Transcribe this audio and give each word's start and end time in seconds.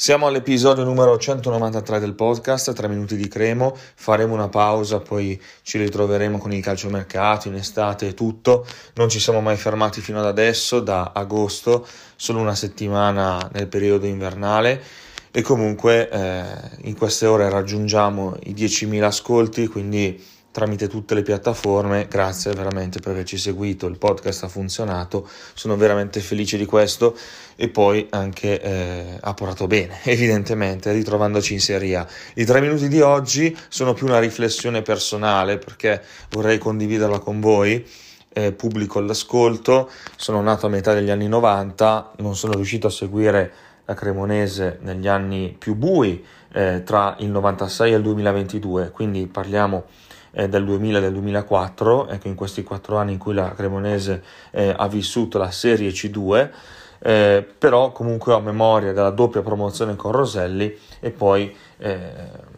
Siamo 0.00 0.26
all'episodio 0.26 0.82
numero 0.82 1.18
193 1.18 2.00
del 2.00 2.14
podcast, 2.14 2.72
3 2.72 2.88
minuti 2.88 3.16
di 3.16 3.28
cremo, 3.28 3.76
faremo 3.76 4.32
una 4.32 4.48
pausa, 4.48 4.98
poi 5.00 5.38
ci 5.60 5.76
ritroveremo 5.76 6.38
con 6.38 6.54
il 6.54 6.62
calciomercato 6.62 7.48
in 7.48 7.56
estate 7.56 8.06
e 8.06 8.14
tutto. 8.14 8.64
Non 8.94 9.10
ci 9.10 9.20
siamo 9.20 9.42
mai 9.42 9.58
fermati 9.58 10.00
fino 10.00 10.18
ad 10.18 10.24
adesso, 10.24 10.80
da 10.80 11.12
agosto, 11.14 11.86
solo 12.16 12.40
una 12.40 12.54
settimana 12.54 13.46
nel 13.52 13.66
periodo 13.66 14.06
invernale 14.06 14.82
e 15.30 15.42
comunque 15.42 16.08
eh, 16.08 16.44
in 16.84 16.96
queste 16.96 17.26
ore 17.26 17.50
raggiungiamo 17.50 18.38
i 18.44 18.54
10.000 18.54 19.02
ascolti, 19.02 19.66
quindi 19.66 20.18
tramite 20.50 20.88
tutte 20.88 21.14
le 21.14 21.22
piattaforme. 21.22 22.06
Grazie 22.08 22.52
veramente 22.52 23.00
per 23.00 23.12
averci 23.12 23.38
seguito, 23.38 23.86
il 23.86 23.98
podcast 23.98 24.44
ha 24.44 24.48
funzionato, 24.48 25.28
sono 25.54 25.76
veramente 25.76 26.20
felice 26.20 26.56
di 26.56 26.64
questo 26.64 27.16
e 27.56 27.68
poi 27.68 28.06
anche 28.10 28.60
eh, 28.60 29.18
ha 29.20 29.34
portato 29.34 29.66
bene, 29.66 30.00
evidentemente, 30.04 30.92
ritrovandoci 30.92 31.52
in 31.52 31.60
Serie 31.60 31.96
A. 31.96 32.06
I 32.34 32.44
tre 32.44 32.60
minuti 32.60 32.88
di 32.88 33.00
oggi 33.00 33.56
sono 33.68 33.92
più 33.94 34.06
una 34.06 34.18
riflessione 34.18 34.82
personale 34.82 35.58
perché 35.58 36.02
vorrei 36.30 36.58
condividerla 36.58 37.18
con 37.18 37.40
voi. 37.40 37.86
Eh, 38.32 38.52
pubblico 38.52 39.00
l'ascolto, 39.00 39.90
sono 40.14 40.40
nato 40.40 40.66
a 40.66 40.68
metà 40.68 40.94
degli 40.94 41.10
anni 41.10 41.26
90, 41.26 42.12
non 42.18 42.36
sono 42.36 42.52
riuscito 42.52 42.86
a 42.86 42.90
seguire 42.90 43.52
la 43.86 43.94
Cremonese 43.94 44.78
negli 44.82 45.08
anni 45.08 45.56
più 45.58 45.74
bui 45.74 46.24
eh, 46.52 46.82
tra 46.84 47.16
il 47.18 47.28
96 47.28 47.92
e 47.92 47.96
il 47.96 48.02
2022, 48.02 48.90
quindi 48.92 49.26
parliamo 49.26 49.84
eh, 50.32 50.48
del 50.48 50.64
2000 50.64 50.98
e 50.98 51.00
del 51.00 51.12
2004, 51.12 52.08
ecco 52.08 52.28
in 52.28 52.34
questi 52.34 52.62
quattro 52.62 52.96
anni 52.96 53.12
in 53.12 53.18
cui 53.18 53.34
la 53.34 53.52
Cremonese 53.54 54.22
eh, 54.50 54.74
ha 54.76 54.88
vissuto 54.88 55.38
la 55.38 55.50
Serie 55.50 55.90
C2, 55.90 56.50
eh, 57.02 57.46
però 57.58 57.92
comunque 57.92 58.32
ho 58.32 58.40
memoria 58.40 58.92
della 58.92 59.10
doppia 59.10 59.42
promozione 59.42 59.96
con 59.96 60.12
Roselli 60.12 60.76
e 61.00 61.10
poi 61.10 61.54
eh, 61.78 62.48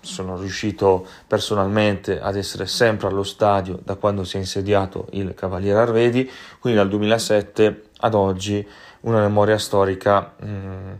sono 0.00 0.36
riuscito 0.36 1.06
personalmente 1.26 2.20
ad 2.20 2.36
essere 2.36 2.66
sempre 2.66 3.06
allo 3.06 3.22
stadio 3.22 3.78
da 3.82 3.94
quando 3.94 4.24
si 4.24 4.36
è 4.36 4.40
insediato 4.40 5.06
il 5.12 5.32
Cavaliere 5.34 5.78
Arvedi, 5.78 6.28
quindi 6.58 6.78
dal 6.78 6.88
2007 6.88 7.82
ad 7.98 8.14
oggi 8.14 8.66
una 9.02 9.20
memoria 9.20 9.58
storica 9.58 10.32
mh, 10.36 10.46
mm, 10.46 10.92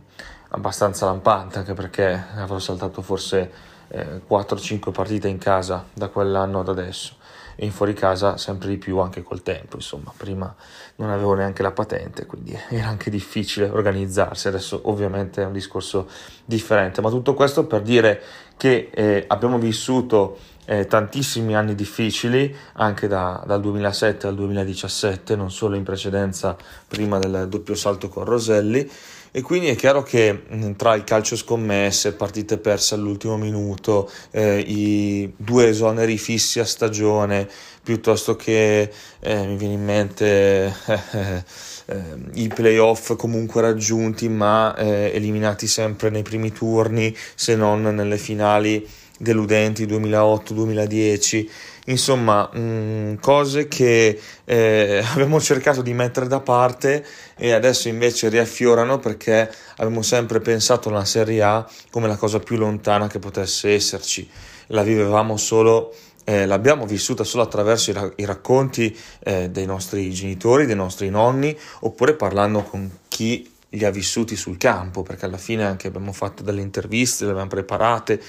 abbastanza 0.49 1.05
lampante, 1.05 1.59
anche 1.59 1.73
perché 1.73 2.23
avrò 2.35 2.59
saltato 2.59 3.01
forse 3.01 3.71
eh, 3.93 4.21
4-5 4.27 4.91
partite 4.91 5.27
in 5.27 5.37
casa 5.37 5.85
da 5.93 6.09
quell'anno 6.09 6.59
ad 6.59 6.69
adesso. 6.69 7.21
E 7.55 7.65
in 7.65 7.71
fuori 7.71 7.93
casa 7.93 8.35
sempre 8.37 8.67
di 8.67 8.77
più 8.77 8.97
anche 8.97 9.21
col 9.21 9.43
tempo 9.43 9.75
insomma. 9.75 10.11
Prima 10.17 10.53
non 10.95 11.11
avevo 11.11 11.35
neanche 11.35 11.61
la 11.61 11.71
patente 11.71 12.25
quindi 12.25 12.57
era 12.69 12.87
anche 12.87 13.09
difficile 13.09 13.69
organizzarsi. 13.69 14.47
Adesso 14.47 14.81
ovviamente 14.85 15.43
è 15.43 15.45
un 15.45 15.53
discorso 15.53 16.07
differente. 16.45 17.01
Ma 17.01 17.09
tutto 17.09 17.35
questo 17.35 17.65
per 17.65 17.81
dire 17.81 18.21
che 18.57 18.89
eh, 18.91 19.25
abbiamo 19.27 19.59
vissuto 19.59 20.37
eh, 20.65 20.87
tantissimi 20.87 21.55
anni 21.55 21.75
difficili 21.75 22.55
anche 22.73 23.07
da, 23.07 23.43
dal 23.45 23.61
2007 23.61 24.27
al 24.27 24.35
2017 24.35 25.35
non 25.35 25.51
solo 25.51 25.75
in 25.75 25.83
precedenza 25.83 26.55
prima 26.87 27.19
del 27.19 27.47
doppio 27.49 27.75
salto 27.75 28.09
con 28.09 28.25
Roselli. 28.25 28.89
E 29.35 29.41
quindi 29.41 29.67
è 29.67 29.75
chiaro 29.75 30.03
che 30.03 30.43
mm, 30.53 30.73
tra 30.73 30.93
il 30.93 31.03
calcio 31.03 31.35
scommesse, 31.35 32.13
partite 32.13 32.59
perse 32.59 32.93
all'ultimo 32.93 33.35
minuto, 33.35 34.07
eh, 34.29 34.59
i 34.59 35.33
due 35.35 35.69
esoneri 35.69 36.19
fissi 36.19 36.59
a 36.59 36.65
stagione, 36.65 37.49
piuttosto 37.81 38.35
che 38.35 38.91
eh, 39.19 39.45
mi 39.47 39.55
viene 39.57 39.73
in 39.73 39.83
mente 39.83 40.71
eh, 41.85 42.03
i 42.33 42.47
playoff 42.47 43.15
comunque 43.15 43.61
raggiunti 43.61 44.29
ma 44.29 44.75
eh, 44.75 45.11
eliminati 45.13 45.65
sempre 45.67 46.09
nei 46.11 46.21
primi 46.23 46.51
turni 46.51 47.15
se 47.35 47.55
non 47.55 47.81
nelle 47.81 48.17
finali 48.17 48.87
deludenti 49.17 49.85
2008-2010 49.85 51.49
insomma 51.85 52.49
mh, 52.51 52.59
mm, 52.59 53.13
cose 53.15 53.67
che 53.67 54.19
eh, 54.45 55.03
abbiamo 55.13 55.39
cercato 55.39 55.81
di 55.81 55.93
mettere 55.93 56.27
da 56.27 56.39
parte 56.39 57.05
e 57.35 57.51
adesso 57.51 57.87
invece 57.87 58.29
riaffiorano 58.29 58.99
perché 58.99 59.51
abbiamo 59.77 60.01
sempre 60.01 60.39
pensato 60.39 60.89
alla 60.89 61.05
Serie 61.05 61.41
A 61.41 61.67
come 61.89 62.07
la 62.07 62.17
cosa 62.17 62.39
più 62.39 62.57
lontana 62.57 63.07
che 63.07 63.19
potesse 63.19 63.73
esserci. 63.73 64.29
La 64.67 64.83
vivevamo 64.83 65.37
solo 65.37 65.93
eh, 66.25 66.45
l'abbiamo 66.45 66.85
vissuta 66.85 67.25
solo 67.25 67.43
attraverso 67.43 67.89
i, 67.89 67.93
ra- 67.93 68.13
i 68.15 68.23
racconti 68.23 68.97
eh, 69.23 69.49
dei 69.49 69.65
nostri 69.65 70.09
genitori, 70.11 70.65
dei 70.65 70.75
nostri 70.75 71.09
nonni, 71.09 71.57
oppure 71.81 72.15
parlando 72.15 72.63
con 72.63 72.89
chi 73.09 73.51
li 73.69 73.83
ha 73.83 73.89
vissuti 73.89 74.37
sul 74.37 74.57
campo, 74.57 75.03
perché 75.03 75.25
alla 75.25 75.37
fine 75.37 75.65
anche 75.65 75.87
abbiamo 75.87 76.13
fatto 76.13 76.41
delle 76.41 76.61
interviste, 76.61 77.25
le 77.25 77.31
abbiamo 77.31 77.49
preparate 77.49 78.21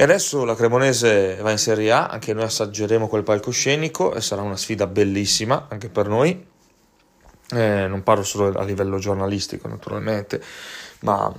e 0.00 0.04
adesso 0.04 0.44
la 0.44 0.54
Cremonese 0.54 1.38
va 1.42 1.50
in 1.50 1.58
Serie 1.58 1.90
A, 1.90 2.06
anche 2.06 2.32
noi 2.32 2.44
assaggeremo 2.44 3.08
quel 3.08 3.24
palcoscenico 3.24 4.14
e 4.14 4.20
sarà 4.20 4.42
una 4.42 4.56
sfida 4.56 4.86
bellissima 4.86 5.66
anche 5.68 5.88
per 5.88 6.06
noi. 6.06 6.46
Eh, 7.50 7.86
non 7.88 8.04
parlo 8.04 8.22
solo 8.22 8.56
a 8.56 8.62
livello 8.62 8.98
giornalistico 8.98 9.66
naturalmente, 9.66 10.40
ma 11.00 11.34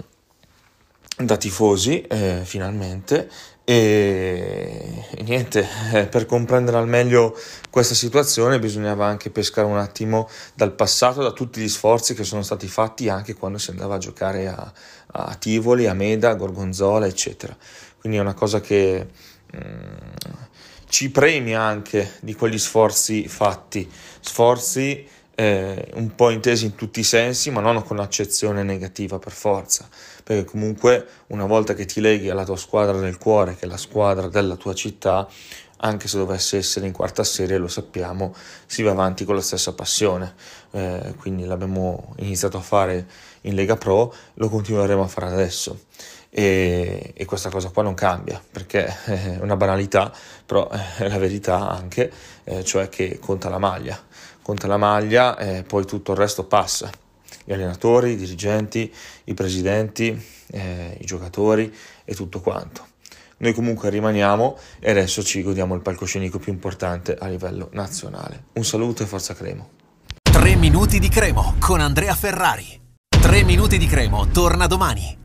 da 1.25 1.38
tifosi 1.38 2.02
eh, 2.02 2.41
finalmente. 2.44 3.30
E, 3.63 5.06
e 5.12 5.24
niente, 5.24 5.68
eh, 5.94 6.07
per 6.07 6.25
comprendere 6.25 6.78
al 6.78 6.88
meglio 6.88 7.38
questa 7.69 7.94
situazione 7.94 8.57
bisognava 8.57 9.06
anche 9.06 9.29
pescare 9.29 9.68
un 9.68 9.78
attimo 9.78 10.28
dal 10.56 10.74
passato, 10.74 11.22
da 11.22 11.31
tutti 11.31 11.62
gli 11.62 11.69
sforzi 11.69 12.16
che 12.16 12.24
sono 12.24 12.41
stati 12.41 12.68
fatti 12.68 13.09
anche 13.09 13.35
quando 13.35 13.59
si 13.59 13.69
andava 13.69 13.96
a 13.96 14.00
giocare 14.00 14.47
a, 14.47 14.74
a 15.12 15.35
Tivoli, 15.35 15.85
a 15.85 15.94
Meda, 15.94 16.31
a 16.31 16.35
Gorgonzola, 16.35 17.06
eccetera. 17.06 17.56
Quindi 18.00 18.18
è 18.18 18.22
una 18.22 18.34
cosa 18.34 18.59
che 18.59 19.08
mm, 19.56 19.97
ci 20.88 21.12
premia 21.12 21.62
anche 21.62 22.13
di 22.22 22.34
quegli 22.34 22.58
sforzi 22.58 23.28
fatti, 23.28 23.88
sforzi 24.19 25.08
eh, 25.39 25.91
un 25.94 26.16
po' 26.16 26.31
intesi 26.31 26.66
in 26.66 26.75
tutti 26.75 27.00
i 27.00 27.03
sensi, 27.03 27.50
ma 27.50 27.61
non 27.61 27.81
con 27.83 28.00
accezione 28.00 28.61
negativa 28.61 29.19
per 29.19 29.31
forza, 29.31 29.88
perché 30.22 30.44
comunque 30.44 31.07
una 31.27 31.45
volta 31.45 31.73
che 31.73 31.85
ti 31.85 32.01
leghi 32.01 32.29
alla 32.29 32.44
tua 32.44 32.57
squadra 32.57 32.97
del 33.00 33.17
cuore, 33.17 33.55
che 33.55 33.66
è 33.66 33.69
la 33.69 33.78
squadra 33.78 34.28
della 34.28 34.57
tua 34.57 34.73
città, 34.73 35.29
anche 35.78 36.09
se 36.09 36.17
dovesse 36.17 36.57
essere 36.57 36.88
in 36.88 36.91
quarta 36.91 37.23
serie, 37.23 37.57
lo 37.57 37.69
sappiamo, 37.69 38.35
si 38.66 38.83
va 38.83 38.91
avanti 38.91 39.23
con 39.23 39.35
la 39.35 39.41
stessa 39.41 39.72
passione. 39.72 40.33
Eh, 40.72 41.13
quindi 41.17 41.45
l'abbiamo 41.45 42.16
iniziato 42.17 42.57
a 42.57 42.61
fare 42.61 43.07
in 43.44 43.55
Lega 43.55 43.78
Pro, 43.78 44.13
lo 44.33 44.49
continueremo 44.49 45.01
a 45.01 45.07
fare 45.07 45.28
adesso 45.28 45.85
e, 46.29 47.13
e, 47.16 47.25
questa 47.25 47.50
cosa 47.50 47.69
qua 47.69 47.81
non 47.81 47.95
cambia 47.95 48.41
perché 48.51 48.85
è 49.06 49.38
una 49.41 49.56
banalità, 49.56 50.12
però 50.45 50.69
è 50.97 51.07
la 51.07 51.17
verità 51.17 51.69
anche, 51.69 52.12
eh, 52.44 52.63
cioè 52.63 52.90
che 52.90 53.19
conta 53.19 53.50
la 53.50 53.57
maglia, 53.57 54.00
conta 54.41 54.67
la 54.67 54.78
maglia 54.78 55.38
e 55.38 55.63
poi 55.63 55.85
tutto 55.85 56.12
il 56.12 56.17
resto 56.17 56.45
passa. 56.45 56.90
Gli 57.44 57.53
allenatori, 57.53 58.12
i 58.12 58.16
dirigenti, 58.16 58.94
i 59.25 59.34
presidenti, 59.34 60.23
eh, 60.51 60.97
i 61.00 61.06
giocatori 61.06 61.73
e 62.06 62.13
tutto 62.13 62.41
quanto. 62.41 62.85
Noi 63.38 63.53
comunque 63.53 63.90
rimaniamo 63.90 64.57
e 64.79 64.91
adesso 64.91 65.23
ci 65.23 65.41
godiamo 65.41 65.73
il 65.73 65.81
palcoscenico 65.81 66.38
più 66.38 66.51
importante 66.51 67.16
a 67.16 67.28
livello 67.28 67.69
nazionale. 67.72 68.46
Un 68.53 68.66
saluto 68.66 69.01
e 69.01 69.06
forza 69.06 69.34
Cremo. 69.34 69.69
3 70.22 70.56
minuti 70.56 71.00
di 71.00 71.09
Cremo 71.09 71.56
con 71.57 71.79
Andrea 71.79 72.13
Ferrari. 72.13 72.79
3 73.07 73.44
minuti 73.44 73.78
di 73.78 73.88
Cremo 73.88 74.28
torna 74.28 74.67
domani 74.67 75.19